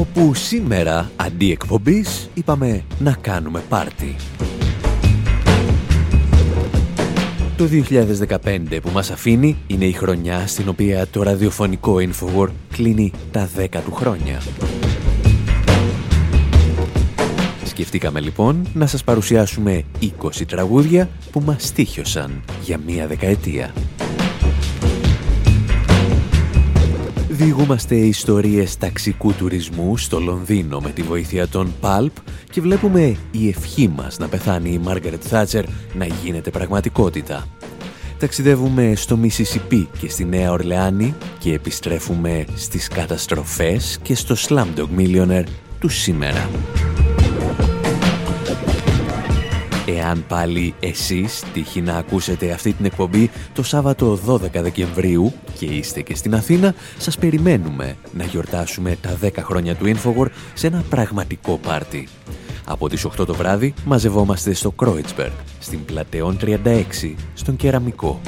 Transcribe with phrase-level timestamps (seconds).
[0.00, 4.16] Όπου σήμερα, αντί εκπομπής, είπαμε να κάνουμε πάρτι.
[7.56, 7.68] Το
[8.44, 13.66] 2015 που μας αφήνει είναι η χρονιά στην οποία το ραδιοφωνικό Infowar κλείνει τα 10
[13.84, 14.40] του χρόνια.
[17.64, 23.72] Σκεφτήκαμε λοιπόν να σας παρουσιάσουμε 20 τραγούδια που μας στήχιωσαν για μία δεκαετία.
[27.40, 32.12] Διηγούμαστε ιστορίες ταξικού τουρισμού στο Λονδίνο με τη βοήθεια των Pulp
[32.50, 37.46] και βλέπουμε η ευχή μας να πεθάνει η Μάργαρετ Θάτσερ να γίνεται πραγματικότητα.
[38.18, 45.46] Ταξιδεύουμε στο Μισισιπί και στη Νέα Ορλεάνη και επιστρέφουμε στις καταστροφές και στο Slumdog Millionaire
[45.78, 46.48] του σήμερα.
[49.96, 56.00] Εάν πάλι εσείς τύχει να ακούσετε αυτή την εκπομπή το Σάββατο 12 Δεκεμβρίου και είστε
[56.02, 61.58] και στην Αθήνα, σας περιμένουμε να γιορτάσουμε τα 10 χρόνια του Infowar σε ένα πραγματικό
[61.58, 62.08] πάρτι.
[62.64, 68.20] Από τις 8 το βράδυ μαζευόμαστε στο Κρόιτσμπεργκ, στην Πλατεόν 36, στον Κεραμικό.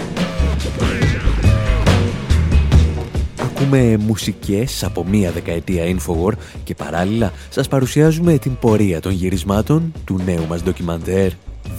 [3.40, 6.32] Ακούμε μουσικές από μία δεκαετία Infowar
[6.64, 11.32] και παράλληλα σας παρουσιάζουμε την πορεία των γυρισμάτων του νέου μας ντοκιμαντέρ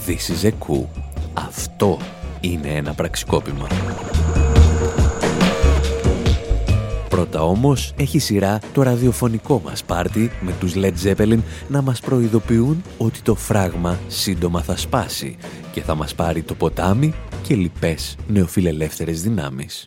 [0.06, 0.86] This is a coup.
[1.34, 1.98] Αυτό
[2.40, 3.66] είναι ένα πραξικόπημα.
[7.08, 11.38] Πρώτα όμως έχει σειρά το ραδιοφωνικό μας πάρτι με τους Led Zeppelin
[11.68, 15.36] να μας προειδοποιούν ότι το φράγμα σύντομα θα σπάσει
[15.72, 19.86] και θα μας πάρει το ποτάμι και λοιπές νεοφιλελεύθερες δυνάμεις.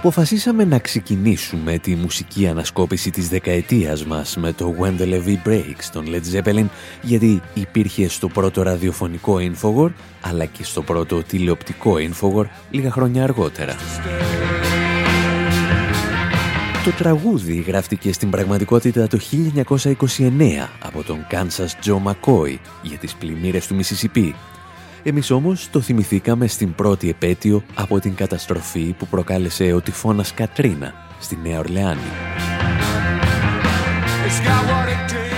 [0.00, 5.84] Αποφασίσαμε να ξεκινήσουμε τη μουσική ανασκόπηση της δεκαετίας μας με το When the Levy Breaks
[5.92, 6.66] των Led Zeppelin
[7.02, 13.74] γιατί υπήρχε στο πρώτο ραδιοφωνικό Infowar αλλά και στο πρώτο τηλεοπτικό Infowar λίγα χρόνια αργότερα.
[16.84, 19.18] Το τραγούδι γράφτηκε στην πραγματικότητα το
[19.54, 19.64] 1929
[20.82, 24.32] από τον Kansas Joe McCoy για τις πλημμύρες του Μississippi
[25.02, 30.94] εμείς όμως το θυμηθήκαμε στην πρώτη επέτειο από την καταστροφή που προκάλεσε ο τυφώνας Κατρίνα
[31.20, 32.00] στη Νέα Ορλεάνη.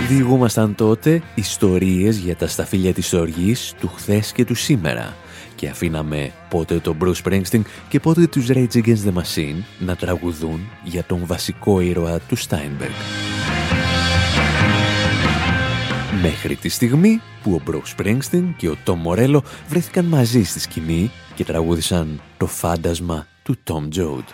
[0.08, 5.14] Διηγούμασταν τότε ιστορίες για τα σταφύλια της οργής του χθες και του σήμερα
[5.54, 10.60] και αφήναμε πότε τον Bruce Springsteen και πότε τους Rage Against the Machine να τραγουδούν
[10.84, 13.31] για τον βασικό ήρωα του Steinberg.
[16.22, 21.10] Μέχρι τη στιγμή που ο Μπροκ Springsteen και ο Τόμ Μορέλο βρέθηκαν μαζί στη σκηνή
[21.34, 24.28] και τραγούδησαν το φάντασμα του Τόμ Τζόουτ.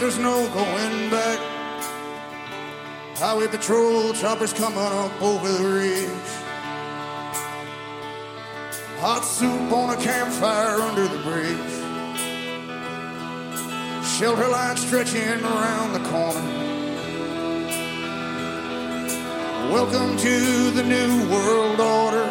[0.00, 1.38] There's no going back.
[3.18, 6.30] Highway patrol choppers coming up over the ridge.
[9.00, 11.72] Hot soup on a campfire under the bridge.
[14.06, 16.40] Shelter line stretching around the corner.
[19.70, 22.24] Welcome to the New World Order.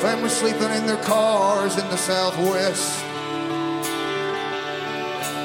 [0.00, 3.04] Families sleeping in their cars in the Southwest.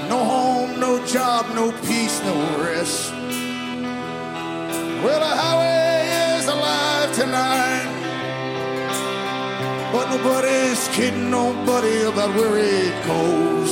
[0.10, 2.34] No home, no job, no peace, no
[2.64, 3.14] rest.
[5.04, 7.90] Well, the highway is alive tonight.
[9.94, 13.72] But nobody's kidding nobody about where it goes.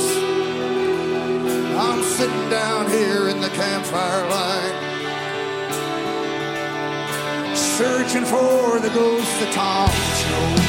[1.76, 4.76] I'm sitting down here in the campfire light.
[7.56, 10.67] Searching for the ghost of Tom Snow.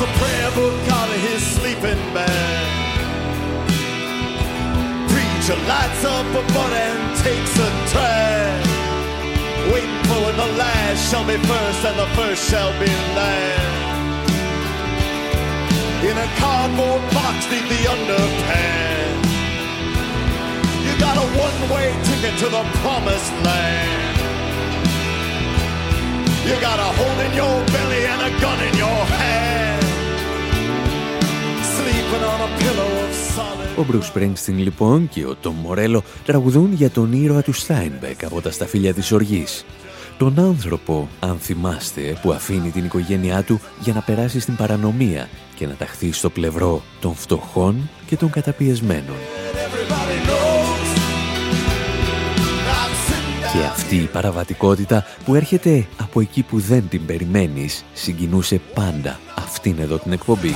[0.00, 2.68] A prayer book out of his sleeping bag.
[5.12, 8.64] Preacher lights up a butt and takes a drag.
[9.72, 13.90] Waiting for when the last shall be first and the first shall be last.
[16.08, 19.28] In a cardboard box neath the underpants.
[20.86, 24.16] You got a one-way ticket to the promised land.
[26.48, 29.49] You got a hole in your belly and a gun in your hand.
[33.80, 38.40] Ο Bruce Springsteen λοιπόν και ο Tom Morello τραγουδούν για τον ήρωα του Steinbeck από
[38.40, 39.64] τα σταφύλια της οργής.
[40.18, 45.66] Τον άνθρωπο, αν θυμάστε, που αφήνει την οικογένειά του για να περάσει στην παρανομία και
[45.66, 49.16] να ταχθεί στο πλευρό των φτωχών και των καταπιεσμένων.
[53.52, 59.78] Και αυτή η παραβατικότητα που έρχεται από εκεί που δεν την περιμένεις συγκινούσε πάντα αυτήν
[59.78, 60.54] εδώ την εκπομπή.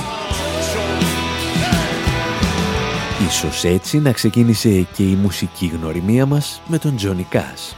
[3.19, 7.75] Ίσως έτσι να ξεκίνησε και η μουσική γνωριμία μας με τον Τζόνι Κάς.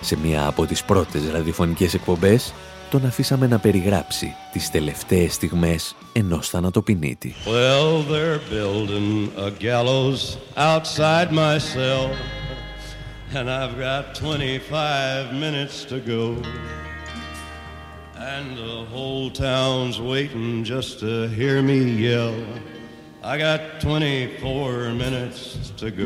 [0.00, 2.54] Σε μία από τις πρώτες ραδιοφωνικές εκπομπές
[2.90, 7.34] τον αφήσαμε να περιγράψει τις τελευταίες στιγμές ενός θανατοπινίτη.
[7.46, 12.10] Well, they're building a gallows outside my cell
[13.34, 16.36] And I've got 25 minutes to go
[18.34, 21.78] And the whole town's waiting just to hear me
[22.08, 22.34] yell
[23.26, 26.04] I got 24 minutes to go.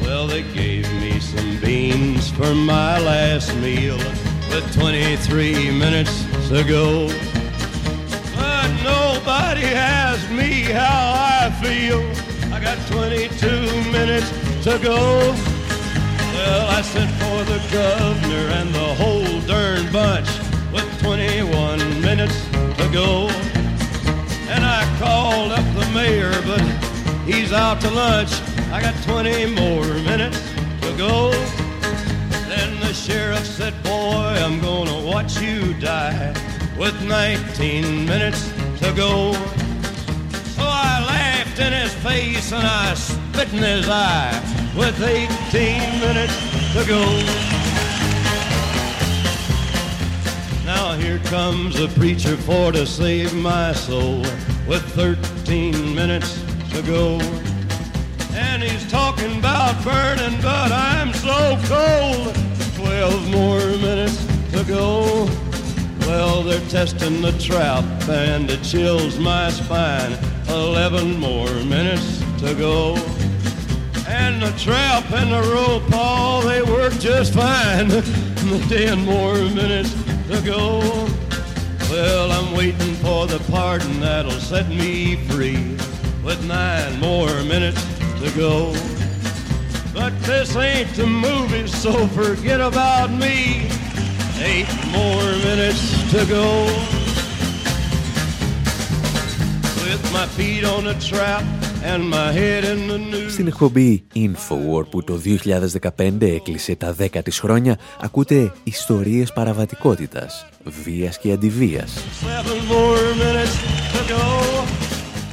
[0.00, 3.98] Well, they gave me some beans for my last meal
[4.48, 7.08] with 23 minutes to go.
[8.34, 12.00] But nobody asked me how I feel.
[12.50, 13.46] I got 22
[13.92, 14.30] minutes
[14.64, 15.34] to go.
[16.32, 20.30] Well, I sent for the governor and the whole darn bunch
[20.72, 22.42] with 21 minutes
[22.78, 23.51] to go.
[24.54, 26.60] And I called up the mayor, but
[27.24, 28.32] he's out to lunch.
[28.70, 30.40] I got 20 more minutes
[30.82, 31.30] to go.
[32.50, 36.34] Then the sheriff said, Boy, I'm gonna watch you die
[36.78, 39.32] with 19 minutes to go.
[40.56, 44.38] So I laughed in his face and I spit in his eye
[44.76, 46.36] with 18 minutes
[46.74, 47.61] to go.
[50.92, 54.18] Now here comes a preacher for to save my soul
[54.68, 56.38] with 13 minutes
[56.70, 57.18] to go.
[58.34, 62.34] And he's talking about burning, but I'm so cold.
[62.76, 64.22] 12 more minutes
[64.52, 65.26] to go.
[66.00, 70.12] Well, they're testing the trap and it chills my spine.
[70.50, 72.96] 11 more minutes to go.
[74.06, 77.88] And the trap and the rope, all they work just fine.
[78.68, 80.80] 10 more minutes to go.
[81.90, 85.76] Well, I'm waiting for the pardon that'll set me free
[86.24, 87.82] with nine more minutes
[88.20, 88.72] to go.
[89.92, 93.68] But this ain't the movie, so forget about me.
[94.38, 96.92] Eight more minutes to go.
[103.28, 105.20] Στην εκπομπή Infowar που το
[105.96, 110.46] 2015 έκλεισε τα 10 της χρόνια ακούτε ιστορίες παραβατικότητας,
[110.84, 112.04] βίας και αντιβίας.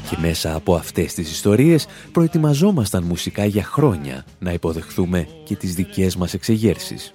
[0.10, 6.16] Και μέσα από αυτές τις ιστορίες προετοιμαζόμασταν μουσικά για χρόνια να υποδεχθούμε και τις δικές
[6.16, 7.12] μας εξεγέρσεις.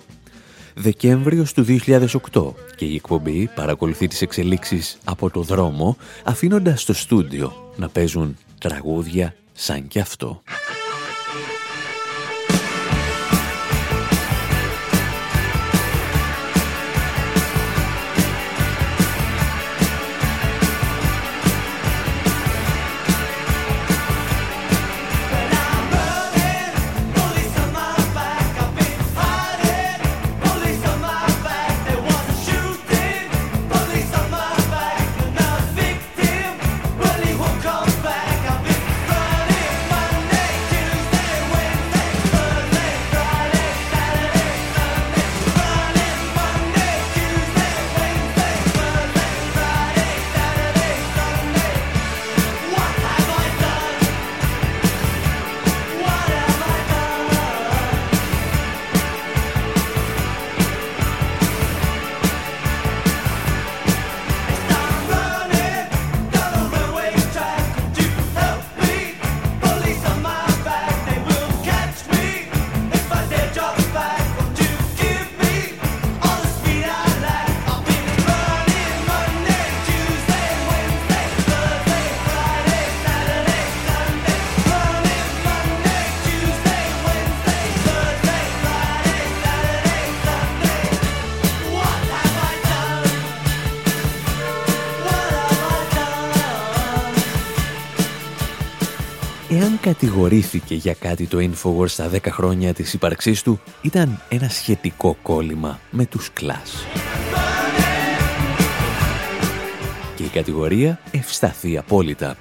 [0.75, 7.73] Δεκέμβριος του 2008 και η εκπομπή παρακολουθεί τις εξελίξεις από το δρόμο αφήνοντας στο στούντιο
[7.77, 8.37] να παίζουν
[8.69, 10.43] τραγούδια σαν κι αυτό.
[99.85, 105.81] Κατηγορήθηκε για κάτι το Infowars στα 10 χρόνια της ύπαρξής του ήταν ένα σχετικό κόλλημα
[105.91, 106.87] με τους κλάς.
[110.17, 112.37] Και η κατηγορία ευσταθεί απόλυτα.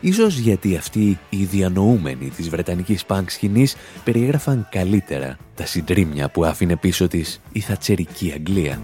[0.00, 6.76] Ίσως γιατί αυτοί οι διανοούμενοι της Βρετανικής πανκ σκηνής περιέγραφαν καλύτερα τα συντρίμια που άφηνε
[6.76, 8.82] πίσω της η θατσερική Αγγλία.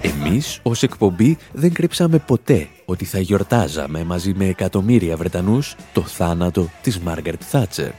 [0.00, 6.70] Εμείς ως εκπομπή δεν κρύψαμε ποτέ ότι θα γιορτάζαμε μαζί με εκατομμύρια Βρετανούς το θάνατο
[6.82, 7.90] της Μάργαρετ Θάτσερ,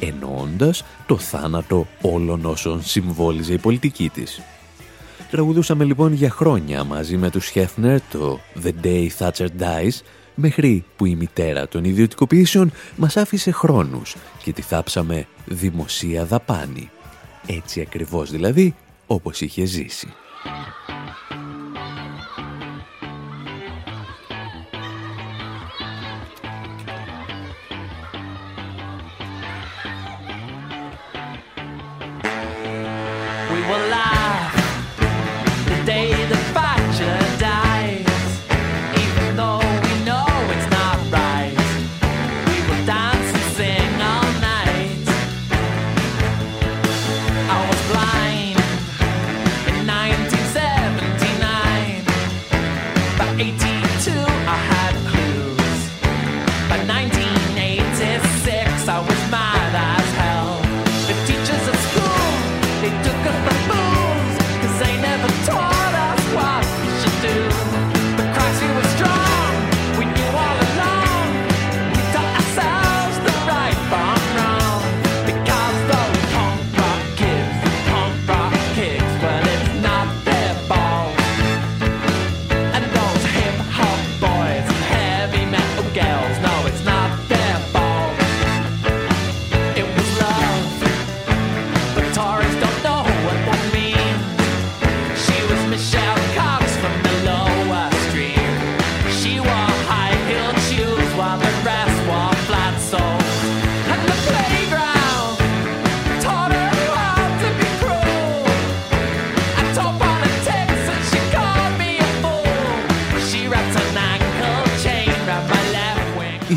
[0.00, 4.40] εννοώντας το θάνατο όλων όσων συμβόλιζε η πολιτική της.
[5.30, 10.00] Τραγουδούσαμε λοιπόν για χρόνια μαζί με τους Χέφνερ το «The Day Thatcher Dies»,
[10.34, 16.90] μέχρι που η μητέρα των ιδιωτικοποιήσεων μας άφησε χρόνους και τη θάψαμε δημοσία δαπάνη.
[17.46, 18.74] Έτσι ακριβώς δηλαδή
[19.06, 20.12] όπως είχε ζήσει.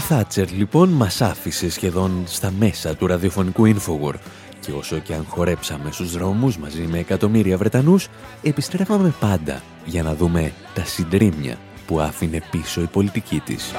[0.07, 4.13] Θάτσερ λοιπόν μας άφησε σχεδόν στα μέσα του ραδιοφωνικού Infowar
[4.59, 8.07] και όσο και αν χορέψαμε στους δρόμους μαζί με εκατομμύρια Βρετανούς,
[8.41, 11.57] επιστρέφαμε πάντα για να δούμε τα συντρίμια
[11.87, 13.71] που άφηνε πίσω η πολιτική της.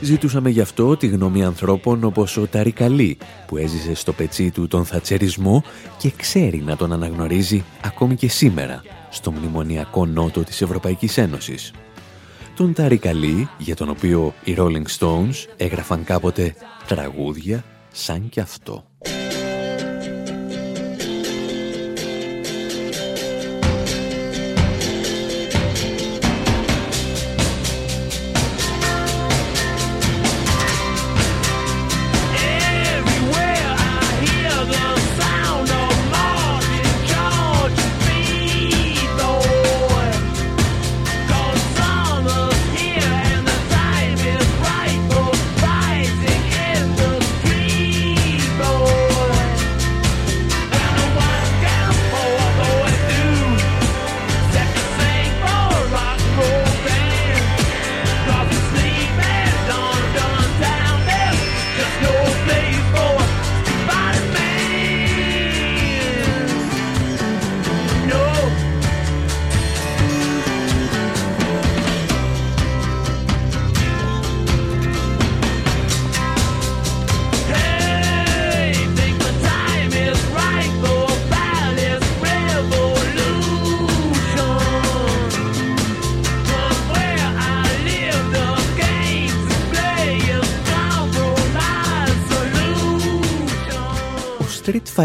[0.00, 4.84] Ζητούσαμε γι' αυτό τη γνώμη ανθρώπων όπως ο Ταρικαλή που έζησε στο πετσί του τον
[4.84, 5.62] θατσερισμό
[5.98, 11.72] και ξέρει να τον αναγνωρίζει ακόμη και σήμερα στο μνημονιακό νότο της Ευρωπαϊκής Ένωσης.
[12.58, 16.54] Τον Ταρικαλή για τον οποίο οι Rolling Stones έγραφαν κάποτε
[16.86, 18.87] τραγούδια σαν κι αυτό.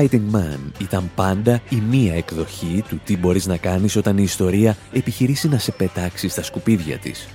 [0.04, 4.78] Fighting Man ήταν πάντα η μία εκδοχή του τι μπορείς να κάνεις όταν η ιστορία
[4.92, 7.28] επιχειρήσει να σε πετάξει στα σκουπίδια της.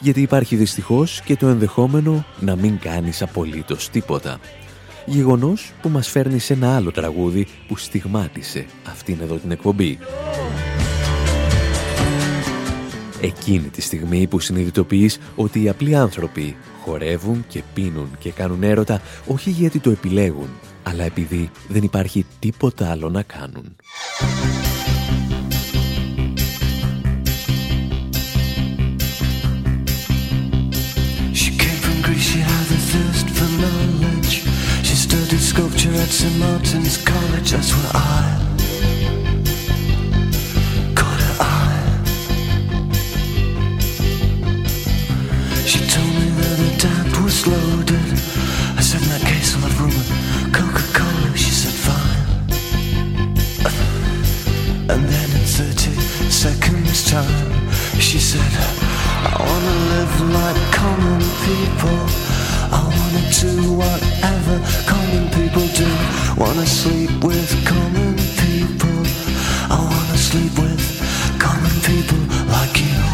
[0.00, 4.38] Γιατί υπάρχει δυστυχώς και το ενδεχόμενο να μην κάνεις απολύτως τίποτα.
[5.06, 9.98] Γεγονός που μας φέρνει σε ένα άλλο τραγούδι που στιγμάτισε αυτήν εδώ την εκπομπή.
[13.20, 19.00] Εκείνη τη στιγμή που συνειδητοποιείς ότι οι απλοί άνθρωποι χορεύουν και πίνουν και κάνουν έρωτα
[19.26, 20.48] όχι γιατί το επιλέγουν,
[20.82, 23.76] αλλά επειδή δεν υπάρχει τίποτα άλλο να κάνουν.
[34.86, 36.36] She studied sculpture at St.
[36.44, 38.22] Martin's College, that's where I
[40.98, 41.90] caught her eye.
[45.70, 48.01] She told me that the tap was loaded.
[48.94, 52.22] In that case, I'll have room Coca-Cola, she said fine.
[54.90, 55.96] And then in 30
[56.28, 58.44] seconds time She said
[59.24, 62.00] I wanna live like common people.
[62.68, 65.88] I wanna do whatever common people do.
[66.36, 68.98] Wanna sleep with common people.
[69.72, 70.84] I wanna sleep with
[71.40, 72.20] common people
[72.52, 73.11] like you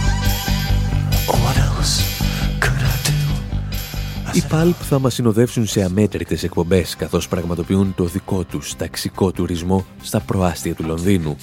[4.39, 9.87] Οι Pulp θα μας συνοδεύσουν σε αμέτρητες εκπομπές καθώς πραγματοποιούν το δικό τους ταξικό τουρισμό
[10.03, 11.37] στα προάστια του Λονδίνου.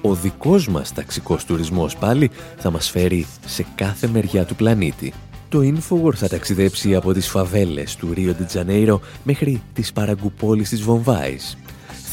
[0.00, 5.12] Ο δικός μας ταξικός τουρισμός πάλι θα μας φέρει σε κάθε μεριά του πλανήτη.
[5.48, 11.56] Το Infowar θα ταξιδέψει από τις φαβέλες του Ρίο Τζανέιρο μέχρι τις παραγκουπόλεις της Βομβάης.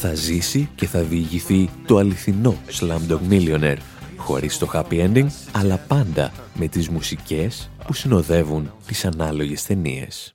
[0.00, 3.78] Θα ζήσει και θα διηγηθεί το αληθινό Slumdog Millionaire
[4.30, 10.32] χωρίς το happy ending, αλλά πάντα με τις μουσικές που συνοδεύουν τις ανάλογες ταινίες.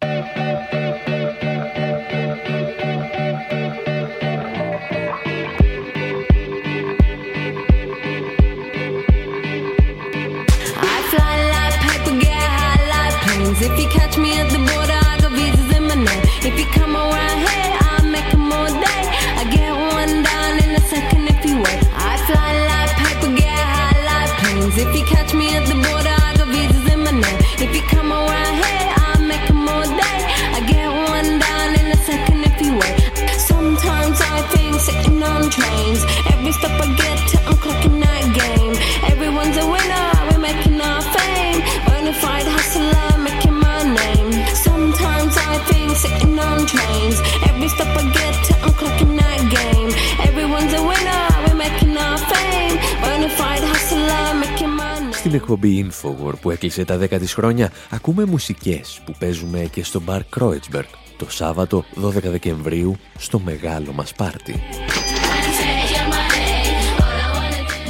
[46.06, 47.18] Sitting on trains.
[47.50, 49.90] Every step I get to, I'm clocking that game.
[50.28, 52.76] Everyone's a winner, we're making our fame.
[53.04, 55.14] Bonafide hustler, making my name.
[55.14, 60.02] Στην εκπομπή Infowar που έκλεισε τα 10 της χρόνια, ακούμε μουσικές που παίζουμε και στο
[60.02, 64.62] μπαρ Kreuzberg το Σάββατο 12 Δεκεμβρίου στο μεγάλο μας πάρτι.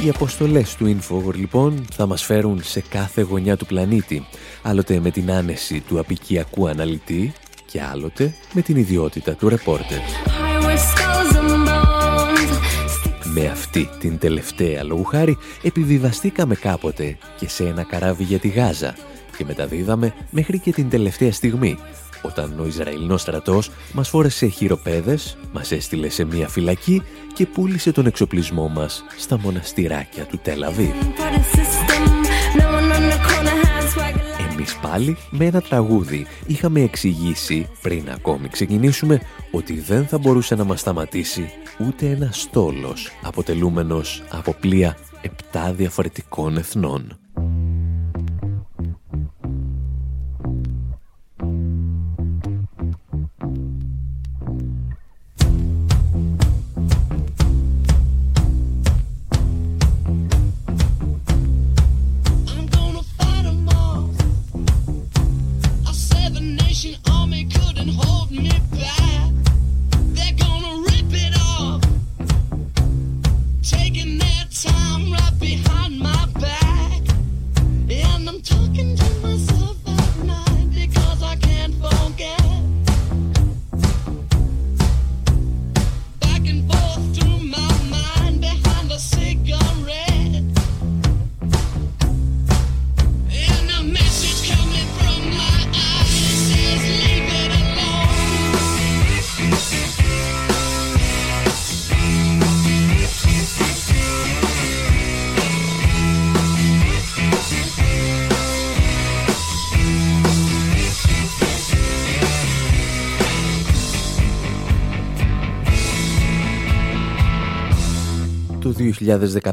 [0.04, 4.26] Οι αποστολές του Infowar λοιπόν θα μας φέρουν σε κάθε γωνιά του πλανήτη,
[4.62, 7.32] άλλοτε με την άνεση του απικιακού αναλυτή
[7.66, 9.98] και άλλοτε με την ιδιότητα του ρεπόρτερ.
[13.34, 18.94] Με αυτή την τελευταία λόγου χάρη επιβιβαστήκαμε κάποτε και σε ένα καράβι για τη Γάζα
[19.36, 21.78] και μεταδίδαμε μέχρι και την τελευταία στιγμή
[22.26, 27.02] όταν ο Ισραηλινός στρατός μας φόρεσε χειροπέδες, μας έστειλε σε μια φυλακή
[27.34, 30.94] και πούλησε τον εξοπλισμό μας στα μοναστηράκια του Τελαβή.
[34.66, 40.64] Εμείς πάλι με ένα τραγούδι είχαμε εξηγήσει πριν ακόμη ξεκινήσουμε ότι δεν θα μπορούσε να
[40.64, 41.50] μας σταματήσει
[41.86, 47.18] ούτε ένα στόλος αποτελούμενος από πλοία επτά διαφορετικών εθνών.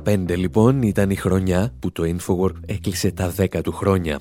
[0.05, 4.19] 2015 λοιπόν ήταν η χρονιά που το Infowar έκλεισε τα 10 του χρόνια.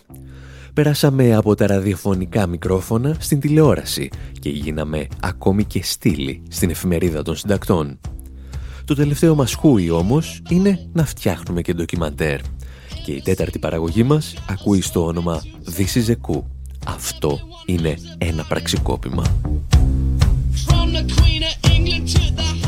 [0.75, 7.37] Περάσαμε από τα ραδιοφωνικά μικρόφωνα στην τηλεόραση και γίναμε ακόμη και στήλη στην εφημερίδα των
[7.37, 8.01] συντακτών.
[8.85, 12.41] Το τελευταίο μας χούι όμως είναι να φτιάχνουμε και ντοκιμαντέρ.
[13.05, 15.43] Και η τέταρτη παραγωγή μας ακούει στο όνομα
[15.77, 16.43] This is a coup.
[16.87, 19.25] Αυτό είναι ένα πραξικόπημα.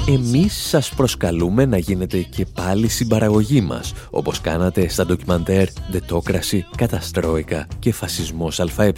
[0.09, 7.67] Εμείς σας προσκαλούμε να γίνετε και πάλι συμπαραγωγή μας, όπως κάνατε στα ντοκιμαντέρ «Δετόκραση», «Καταστρόικα»
[7.79, 8.93] και «Φασισμός ΑΕ».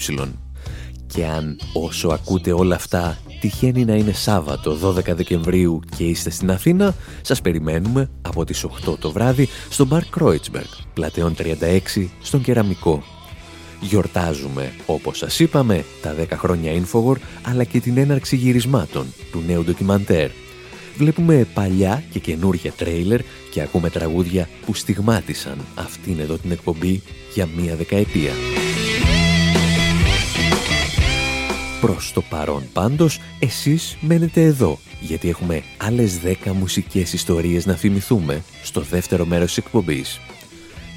[1.06, 6.50] Και αν όσο ακούτε όλα αυτά τυχαίνει να είναι Σάββατο 12 Δεκεμβρίου και είστε στην
[6.50, 13.02] Αθήνα, σας περιμένουμε από τις 8 το βράδυ στο Μπαρ Κρόιτσμπεργκ, πλατεών 36, στον Κεραμικό.
[13.80, 19.64] Γιορτάζουμε, όπως σας είπαμε, τα 10 χρόνια Infowar, αλλά και την έναρξη γυρισμάτων του νέου
[19.64, 20.30] ντοκιμαντέρ
[20.96, 27.02] Βλέπουμε παλιά και καινούργια τρέιλερ και ακούμε τραγούδια που στιγμάτισαν αυτήν εδώ την εκπομπή
[27.34, 28.32] για μία δεκαετία.
[31.80, 38.42] Προς το παρόν πάντως, εσείς μένετε εδώ, γιατί έχουμε άλλες δέκα μουσικές ιστορίες να θυμηθούμε
[38.62, 40.20] στο δεύτερο μέρος της εκπομπής.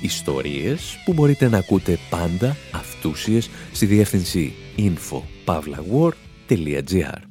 [0.02, 7.29] Ιστορίες που μπορείτε να ακούτε πάντα αυτούσιες στη διεύθυνση info.pavlawar.gr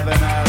[0.00, 0.39] have an eye.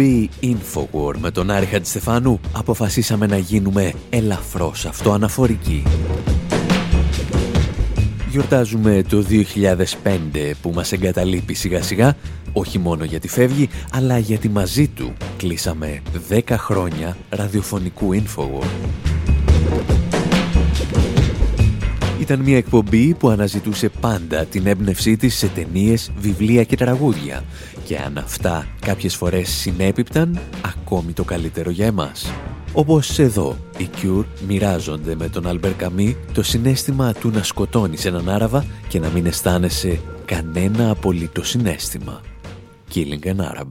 [0.00, 5.82] Εκπομπή Infowar με τον Άρη Χατζηστεφάνου αποφασίσαμε να γίνουμε ελαφρώς αυτοαναφορικοί.
[8.30, 9.24] Γιορτάζουμε το
[10.04, 12.16] 2005 που μας εγκαταλείπει σιγά σιγά,
[12.52, 18.66] όχι μόνο γιατί φεύγει, αλλά γιατί μαζί του κλείσαμε 10 χρόνια ραδιοφωνικού Infowar.
[22.30, 27.44] Ήταν μια εκπομπή που αναζητούσε πάντα την έμπνευσή της σε ταινίες, βιβλία και τραγούδια
[27.84, 32.32] και αν αυτά κάποιες φορές συνέπιπταν, ακόμη το καλύτερο για εμάς.
[32.72, 38.28] Όπως εδώ, οι Cure μοιράζονται με τον Αλμπερ Καμί το συνέστημα του να σκοτώνεις έναν
[38.28, 42.20] Άραβα και να μην αισθάνεσαι κανένα απολύτως συνέστημα.
[42.94, 43.68] Killing an Arab.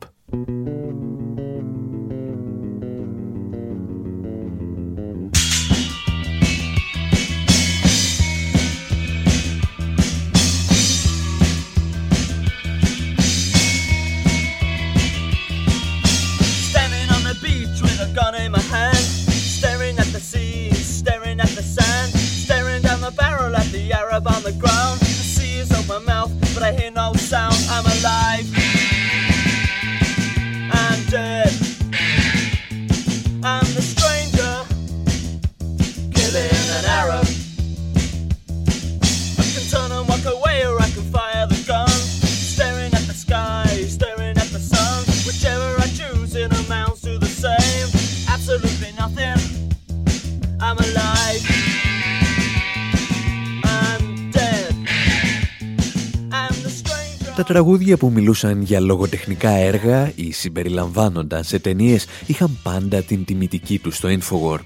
[57.69, 63.95] Τραγούδια που μιλούσαν για λογοτεχνικά έργα ή συμπεριλαμβάνονταν σε ταινίες είχαν πάντα την τιμητική τους
[63.95, 64.59] στο Infowar.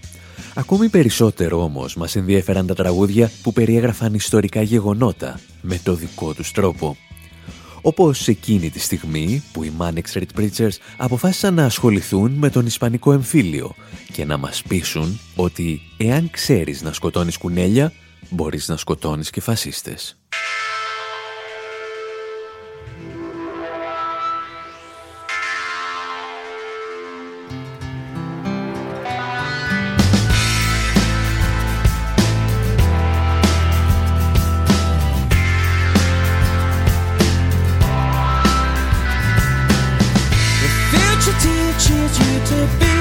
[0.54, 6.52] Ακόμη περισσότερο όμως μας ενδιέφεραν τα τραγούδια που περιέγραφαν ιστορικά γεγονότα με το δικό τους
[6.52, 6.98] τρόπο.
[7.82, 13.12] Όπως εκείνη τη στιγμή που οι Manic Street Preachers αποφάσισαν να ασχοληθούν με τον Ισπανικό
[13.12, 13.76] εμφύλιο
[14.12, 17.94] και να μας πείσουν ότι εάν ξέρεις να σκοτώνεις κουνέλια,
[18.30, 20.18] μπορείς να σκοτώνεις και φασίστες.
[41.44, 42.93] teaches you to be.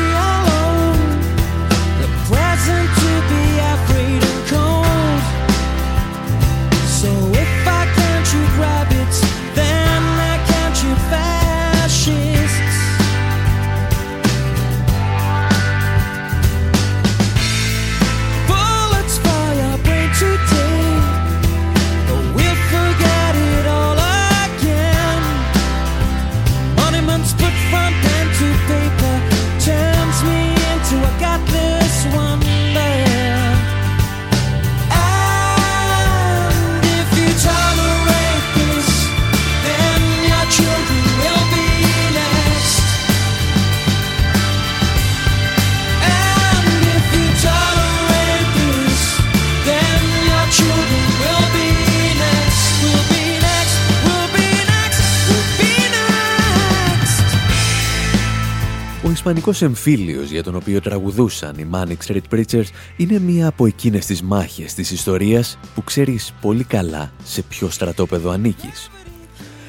[59.25, 64.23] Ισπανικός εμφύλιος για τον οποίο τραγουδούσαν οι Manic Street Preachers είναι μία από εκείνες τις
[64.23, 68.91] μάχες της ιστορίας που ξέρεις πολύ καλά σε ποιο στρατόπεδο ανήκεις.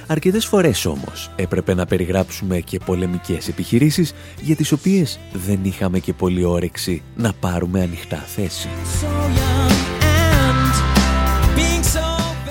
[0.08, 6.14] Αρκετές φορές όμως έπρεπε να περιγράψουμε και πολεμικές επιχειρήσεις για τις οποίες δεν είχαμε και
[6.14, 8.68] πολύ όρεξη να πάρουμε ανοιχτά θέση.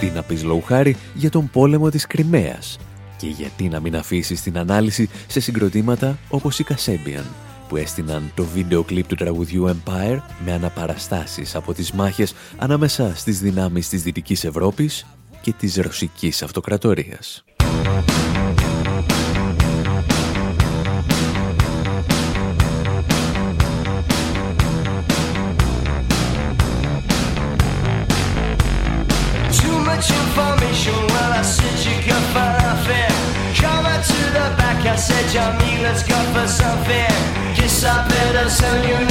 [0.00, 2.78] Τι να πεις χάρη για τον πόλεμο της Κρυμαίας
[3.22, 7.24] και γιατί να μην αφήσεις την ανάλυση σε συγκροτήματα όπως η Kasabian,
[7.68, 13.40] που έστειναν το βίντεο κλιπ του τραγουδιού Empire με αναπαραστάσεις από τις μάχες ανάμεσα στις
[13.40, 15.06] δυνάμεις της Δυτικής Ευρώπης
[15.40, 17.44] και της Ρωσικής Αυτοκρατορίας.
[38.52, 39.01] selling you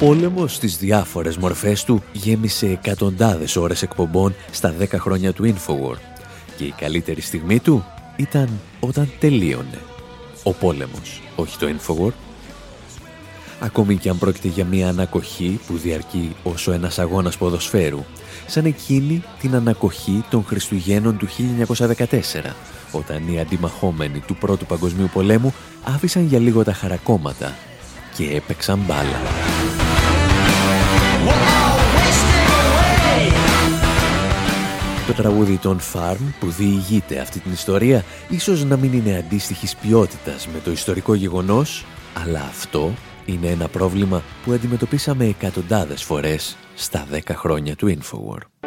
[0.00, 5.96] πόλεμος στις διάφορες μορφές του γέμισε εκατοντάδες ώρες εκπομπών στα 10 χρόνια του Infowar
[6.56, 7.84] και η καλύτερη στιγμή του
[8.16, 8.48] ήταν
[8.80, 9.78] όταν τελείωνε.
[10.42, 12.12] Ο πόλεμος, όχι το Infowar.
[13.60, 18.04] Ακόμη και αν πρόκειται για μια ανακοχή που διαρκεί όσο ένας αγώνας ποδοσφαίρου,
[18.46, 22.54] σαν εκείνη την ανακοχή των Χριστουγέννων του 1914,
[22.92, 27.54] όταν οι αντιμαχόμενοι του Πρώτου Παγκοσμίου Πολέμου άφησαν για λίγο τα χαρακόμματα
[28.16, 29.59] και έπαιξαν μπάλα.
[35.06, 40.48] Το τραγούδι των Farm που διηγείται αυτή την ιστορία ίσως να μην είναι αντίστοιχης ποιότητας
[40.48, 41.84] με το ιστορικό γεγονός,
[42.24, 42.94] αλλά αυτό
[43.26, 48.59] είναι ένα πρόβλημα που αντιμετωπίσαμε εκατοντάδες φορές στα 10 χρόνια του Infowar.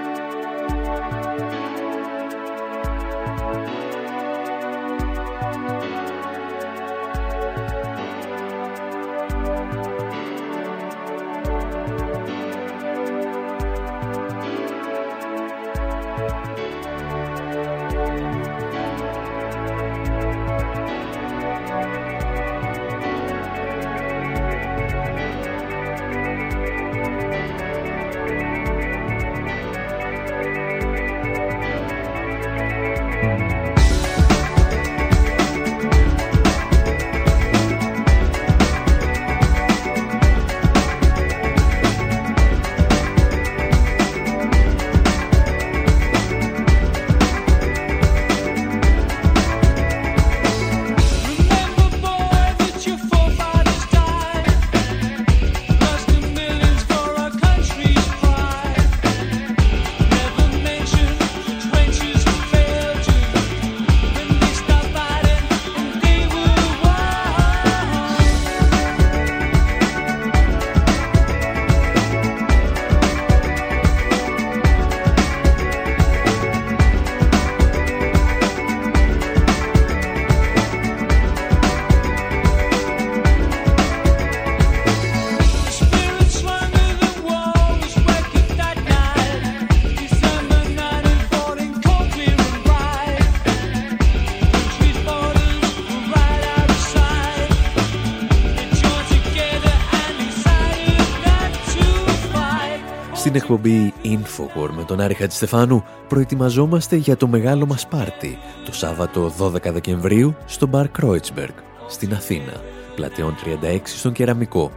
[103.53, 109.71] Εκπομπή Infowar με τον Άρη Χατζηστεφάνου προετοιμαζόμαστε για το μεγάλο μας πάρτι το Σάββατο 12
[109.73, 111.53] Δεκεμβρίου στο Μπαρ Κρόιτσμπεργκ
[111.87, 112.61] στην Αθήνα,
[112.95, 114.71] πλατεών 36 στον Κεραμικό.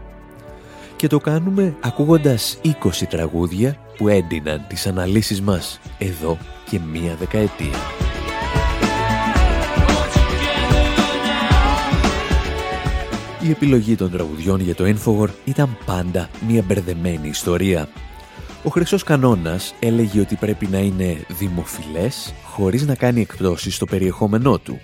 [0.96, 2.70] Και το κάνουμε ακούγοντας 20
[3.08, 6.38] τραγούδια που έντυναν τις αναλύσεις μας εδώ
[6.70, 7.78] και μία δεκαετία.
[13.42, 17.88] Η επιλογή των τραγουδιών για το Infowar ήταν πάντα μια μπερδεμένη ιστορία
[18.66, 24.58] ο Χρυσός Κανόνας έλεγε ότι πρέπει να είναι δημοφιλές χωρίς να κάνει εκπτώσεις στο περιεχόμενό
[24.58, 24.80] του.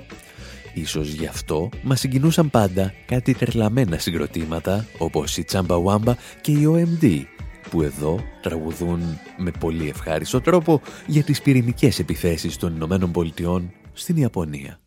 [0.75, 6.69] Ίσως γι' αυτό μας συγκινούσαν πάντα κάτι τρελαμένα συγκροτήματα όπως η Τσάμπα Wamba και η
[6.73, 7.23] OMD
[7.71, 9.01] που εδώ τραγουδούν
[9.37, 14.81] με πολύ ευχάριστο τρόπο για τις πυρηνικές επιθέσεις των Ηνωμένων Πολιτειών στην Ιαπωνία.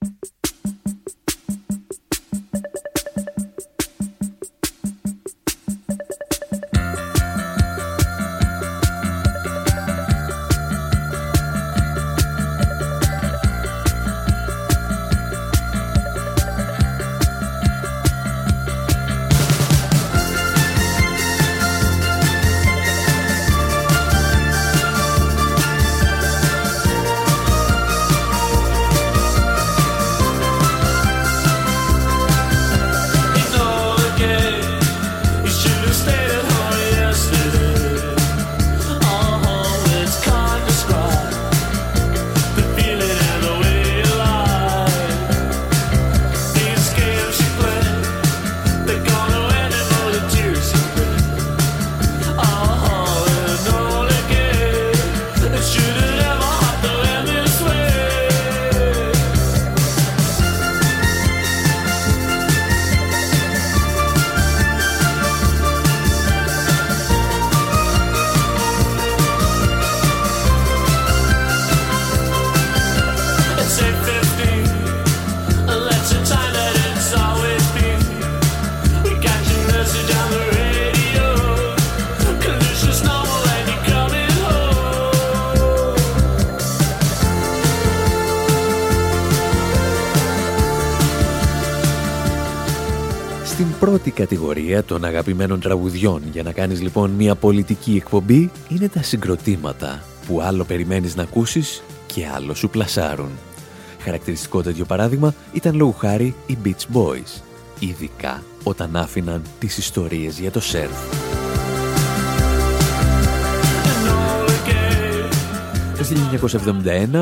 [94.16, 100.42] Κατηγορία των αγαπημένων τραγουδιών για να κάνεις λοιπόν μια πολιτική εκπομπή είναι τα συγκροτήματα που
[100.42, 103.30] άλλο περιμένεις να ακούσεις και άλλο σου πλασάρουν.
[104.00, 107.42] Χαρακτηριστικό τέτοιο παράδειγμα ήταν λόγου χάρη οι Beach Boys,
[107.80, 110.98] ειδικά όταν άφηναν τις ιστορίες για το σερφ.
[115.98, 116.04] Το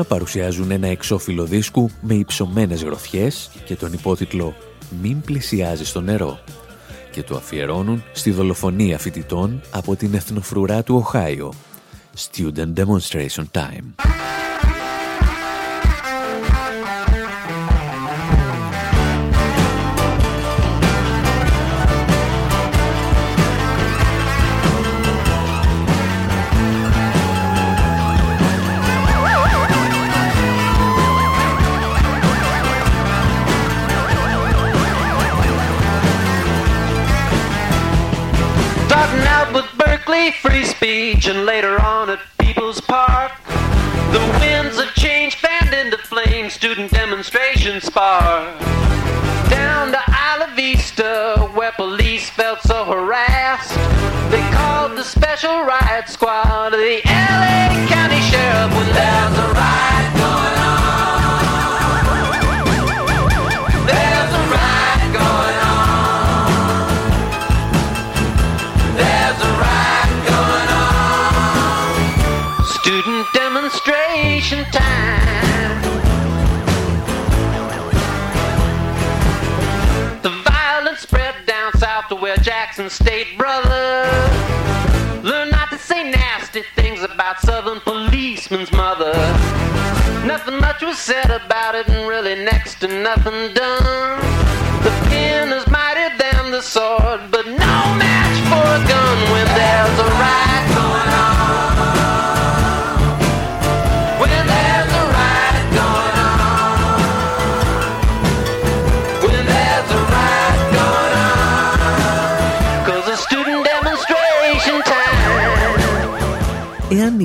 [0.08, 4.54] παρουσιάζουν ένα εξώφυλλο δίσκου με υψωμένες γροθιές και τον υπότιτλο
[5.02, 6.38] «Μην πλησιάζεις στο νερό»
[7.14, 11.52] και το αφιερώνουν στη δολοφονία φοιτητών από την εθνοφρουρά του Οχάιο.
[12.16, 14.23] Student Demonstration Time.
[40.30, 43.32] Free speech, and later on at People's Park.
[44.12, 48.58] The winds of change fanned into flame, student demonstrations spark.
[49.50, 53.74] Down to Isla Vista, where police felt so harassed,
[54.30, 59.93] they called the special riot squad the LA County Sheriff when there's a riot
[82.44, 84.04] Jackson State brother
[85.22, 89.14] Learn not to say nasty things about Southern policemen's mother.
[90.26, 94.23] Nothing much was said about it, and really next to nothing done.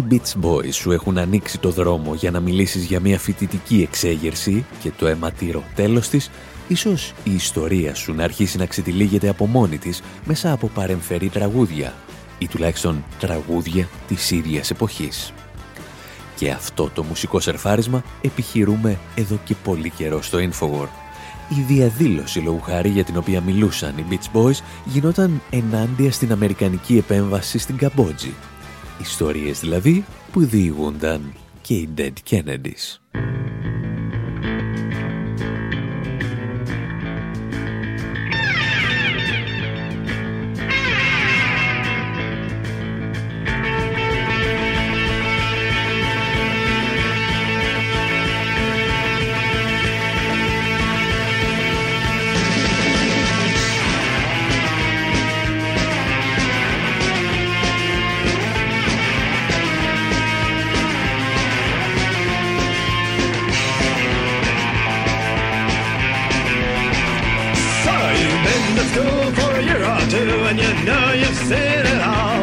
[0.10, 4.92] Beach Boys σου έχουν ανοίξει το δρόμο για να μιλήσεις για μια φοιτητική εξέγερση και
[4.98, 6.32] το αιματήρο τέλος της,
[6.68, 11.94] ίσως η ιστορία σου να αρχίσει να ξετυλίγεται από μόνη της μέσα από παρεμφερή τραγούδια
[12.38, 15.34] ή τουλάχιστον τραγούδια της ίδιας εποχής.
[16.36, 20.88] Και αυτό το μουσικό σερφάρισμα επιχειρούμε εδώ και πολύ καιρό στο Infowar.
[21.50, 26.98] Η διαδήλωση λόγου χάρη για την οποία μιλούσαν οι Beach Boys γινόταν ενάντια στην αμερικανική
[26.98, 28.34] επέμβαση στην Καμπότζη.
[29.00, 33.00] Ιστορίες δηλαδή που διηγούνταν και οι Dead Kennedys.
[70.10, 70.18] Two
[70.50, 72.42] and you know you've seen it all.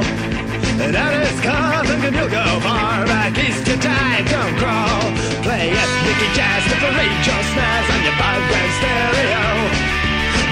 [0.78, 5.02] And that is coming and you'll go far back east your time don't crawl.
[5.42, 9.44] Play ethnic jazz to parade your snares on your background stereo.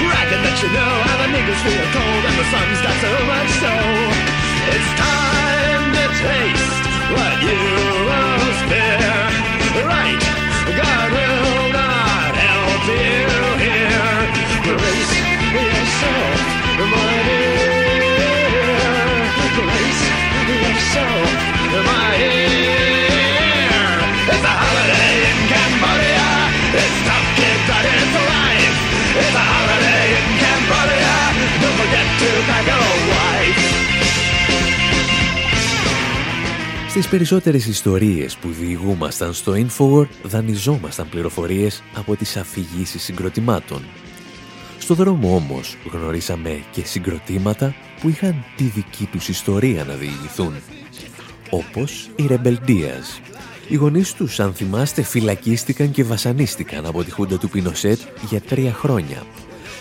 [0.02, 3.50] Bragging that you know how the niggas feel cold and the sun's got so much
[3.62, 3.74] so.
[4.74, 6.82] It's time to taste
[7.14, 7.62] what you
[8.10, 9.86] most fear.
[9.86, 10.22] Right,
[10.66, 13.22] God will not help you
[13.62, 14.34] here.
[15.54, 16.33] Yourself, my
[20.94, 21.28] yourself,
[21.90, 23.84] my dear.
[24.32, 26.28] It's a holiday in Cambodia.
[26.80, 28.76] It's tough kid that is alive.
[29.20, 31.14] It's a holiday in Cambodia.
[31.62, 32.80] Don't forget to pack a
[33.12, 33.62] wife.
[36.88, 43.82] Στις περισσότερες ιστορίες που διηγούμασταν στο Infowar δανειζόμασταν πληροφορίες από τις αφηγήσεις συγκροτημάτων.
[44.78, 50.54] Στο δρόμο όμως γνωρίσαμε και συγκροτήματα που είχαν τη δική τους ιστορία να διηγηθούν.
[51.54, 53.20] Όπως οι Rebel Diaz.
[53.68, 58.72] Οι γονείς τους, αν θυμάστε, φυλακίστηκαν και βασανίστηκαν από τη χούντα του Πινοσέτ για τρία
[58.72, 59.22] χρόνια.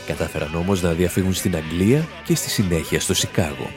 [0.08, 3.70] Κατάφεραν όμως να διαφύγουν στην Αγγλία και στη συνέχεια στο Σικάγο.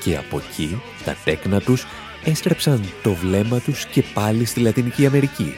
[0.00, 1.86] Και από εκεί τα τέκνα τους
[2.24, 5.54] έστρεψαν το βλέμμα τους και πάλι στη Λατινική Αμερική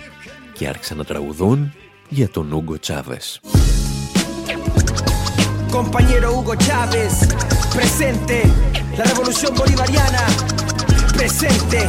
[0.53, 1.73] και άρχισαν να τραγουδούν
[2.09, 3.41] για τον Ούγκο Τσάβες.
[5.81, 7.13] compañero Hugo Chávez.
[7.77, 8.37] Presente,
[8.97, 10.25] la revolución bolivariana.
[11.17, 11.89] Presente,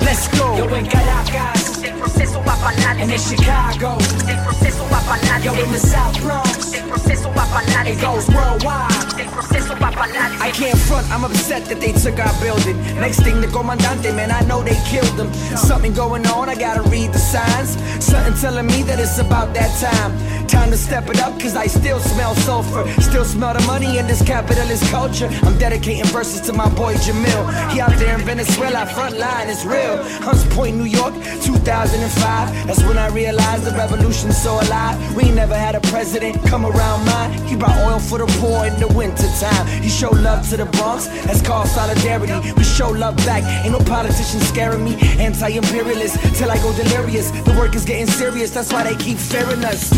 [0.00, 0.56] let's go.
[0.56, 3.14] Yo en Caracas, el proceso va para adelante.
[3.14, 3.98] En Chicago,
[4.28, 5.44] el proceso va para adelante.
[5.44, 7.92] Yo en the South Bronx, el proceso va para adelante.
[7.92, 10.04] It goes worldwide, el proceso va para.
[10.46, 12.76] I can't front, I'm upset that they took our building.
[13.00, 15.32] Next thing, the comandante, man, I know they killed them.
[15.56, 17.78] Something going on, I gotta read the signs.
[18.04, 20.12] Something telling me that it's about that time.
[20.48, 22.84] Time to step it up, cause I still smell sulfur.
[23.00, 25.28] Still smell the money in this capitalist culture.
[25.42, 27.70] I'm dedicating verses to my boy Jamil.
[27.72, 30.02] He out there in Venezuela, front line is real.
[30.22, 32.66] Hunts Point, New York, 2005.
[32.66, 35.16] That's when I realized the revolution's so alive.
[35.16, 37.32] We never had a president come around mine.
[37.46, 39.66] He brought oil for the poor in the wintertime.
[39.82, 42.52] He showed love to the Bronx, that's called solidarity.
[42.56, 44.96] We show love back, ain't no politician scaring me.
[45.18, 47.30] Anti-imperialist, till I go delirious.
[47.30, 49.90] The work is getting serious, that's why they keep fearing us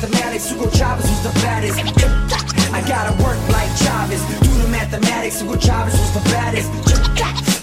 [0.00, 2.33] mathematics, who go jobbers, who's the baddest?
[2.74, 4.20] I gotta work like Chavez.
[4.42, 6.68] Do the mathematics, Hugo Chavez was the baddest.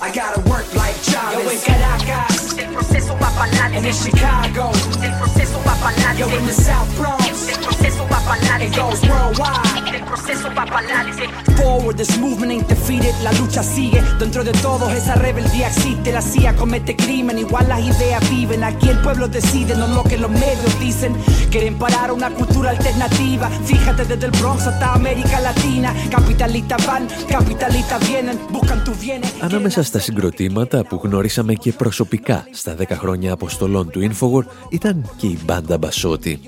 [0.01, 1.43] I gotta work like Chavez.
[1.43, 3.77] Yo en Caracas, el proceso va para adelante.
[3.77, 4.71] And in Chicago,
[5.03, 6.19] el proceso va para adelante.
[6.19, 8.67] Yo in the South Bronx, el proceso va para adelante.
[8.67, 11.29] It goes worldwide, el proceso va para adelante.
[11.57, 13.13] Forward, this movement ain't defeated.
[13.21, 14.01] La lucha sigue.
[14.17, 16.13] Dentro de todos esa rebeldía existe.
[16.13, 18.63] La CIA comete crimen, igual las ideas viven.
[18.63, 21.13] Aquí el pueblo decide, no lo que los medios dicen.
[21.51, 23.49] Quieren parar una cultura alternativa.
[23.65, 25.89] Fíjate desde el Bronx hasta América Latina.
[26.17, 27.03] Capitalistas van,
[27.35, 28.35] capitalistas vienen.
[28.53, 29.29] Buscan tu bienes.
[29.39, 35.27] Ανάμεσα στα συγκροτήματα που γνωρίσαμε και προσωπικά στα 10 χρόνια αποστολών του Infowar ήταν και
[35.27, 36.39] η μπάντα Μπασότη.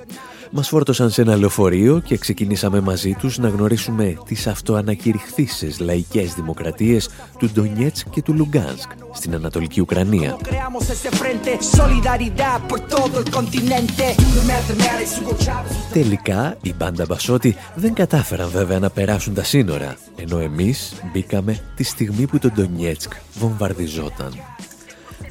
[0.56, 7.10] Μας φόρτωσαν σε ένα λεωφορείο και ξεκινήσαμε μαζί τους να γνωρίσουμε τις αυτοανακηρυχθήσεις λαϊκές δημοκρατίες
[7.38, 10.38] του Ντονιέτς και του Λουγκάνσκ στην Ανατολική Ουκρανία.
[10.44, 14.06] Creamos ese frente, solidaridad por todo el continente.
[14.18, 18.90] Do the mathematics, Hugo Chavez was the Τελικά, η μπάντα Μπασότη δεν κατάφεραν βέβαια να
[18.90, 24.34] περάσουν τα σύνορα, ενώ εμείς μπήκαμε τη στιγμή που το Ντονιέτσκ βομβαρδιζόταν.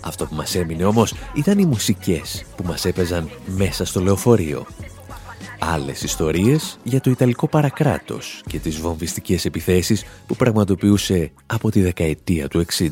[0.01, 4.67] Αυτό που μας έμεινε όμως ήταν οι μουσικές που μας έπαιζαν μέσα στο λεωφορείο.
[5.65, 12.49] Άλλες ιστορίες για το Ιταλικό παρακράτος και τις βομβιστικές επιθέσεις που πραγματοποιούσε από τη δεκαετία
[12.49, 12.89] του 60.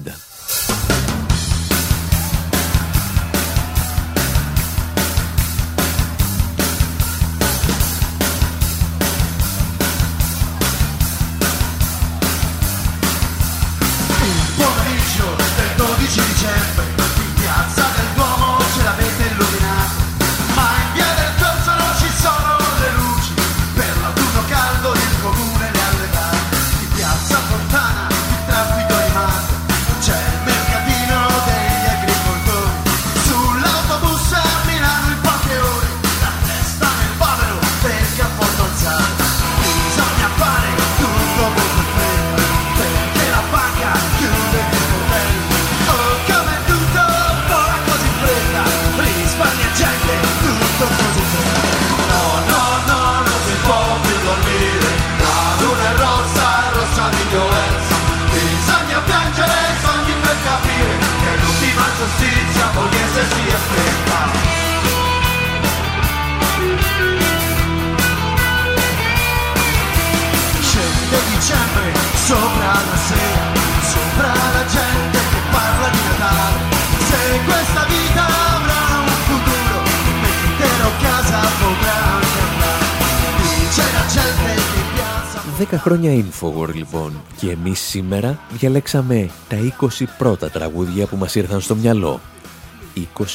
[85.70, 89.86] 10 χρόνια Infowar λοιπόν και εμείς σήμερα διαλέξαμε τα 20
[90.18, 92.20] πρώτα τραγούδια που μας ήρθαν στο μυαλό.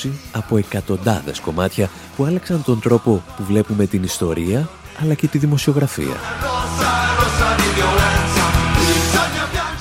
[0.03, 4.69] 20 από εκατοντάδες κομμάτια που άλλαξαν τον τρόπο που βλέπουμε την ιστορία
[5.01, 6.15] αλλά και τη δημοσιογραφία.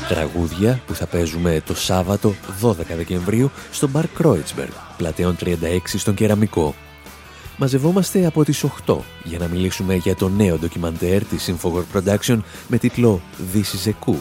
[0.09, 5.49] Τραγούδια που θα παίζουμε το Σάββατο 12 Δεκεμβρίου στο Μπαρ Κρόιτσμπεργκ, πλατεών 36
[5.85, 6.75] στον Κεραμικό.
[7.57, 12.39] Μαζευόμαστε από τις 8 για να μιλήσουμε για το νέο ντοκιμαντέρ της Infowar Production
[12.69, 13.21] με τίτλο
[13.55, 14.19] This is a Coup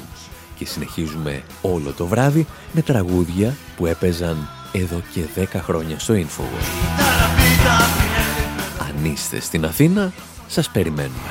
[0.55, 6.63] και συνεχίζουμε όλο το βράδυ με τραγούδια που έπαιζαν εδώ και 10 χρόνια στο Infowar.
[8.79, 10.13] Αν είστε στην Αθήνα,
[10.47, 11.29] σας περιμένουμε.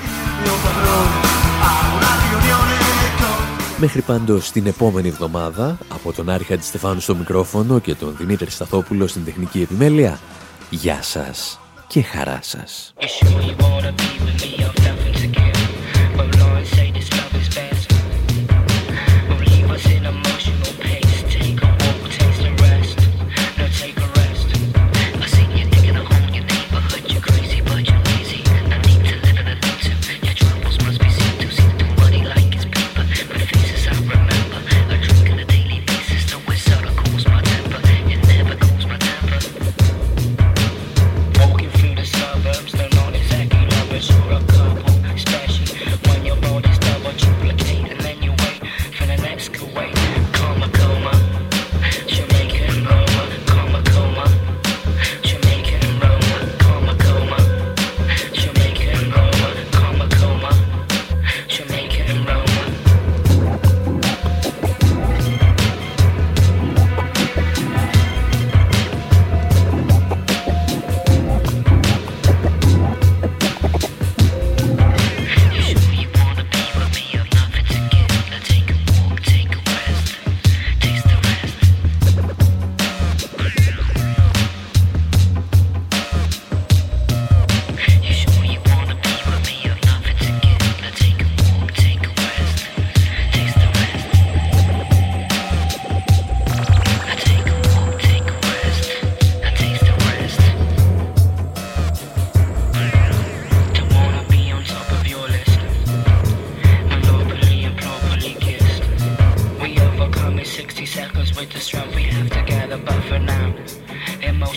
[3.78, 9.06] Μέχρι πάντως την επόμενη εβδομάδα, από τον Άρη Χατζηστεφάνου στο μικρόφωνο και τον Δημήτρη Σταθόπουλο
[9.06, 10.20] στην τεχνική επιμέλεια,
[10.70, 11.61] γεια σας
[11.92, 12.94] και χαρά σας.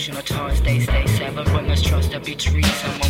[0.08, 0.60] emotional toss.
[0.60, 3.05] They stay severed when mistrust the betrayal.